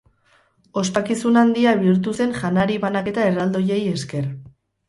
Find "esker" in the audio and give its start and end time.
3.93-4.27